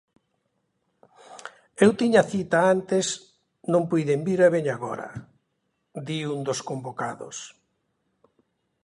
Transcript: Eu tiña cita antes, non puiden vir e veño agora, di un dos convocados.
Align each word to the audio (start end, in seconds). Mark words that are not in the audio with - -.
Eu 1.85 1.91
tiña 1.99 2.27
cita 2.31 2.57
antes, 2.75 3.05
non 3.73 3.83
puiden 3.91 4.19
vir 4.27 4.39
e 4.47 4.49
veño 4.55 4.71
agora, 4.75 5.07
di 6.07 6.19
un 6.33 6.39
dos 6.47 6.59
convocados. 6.69 7.37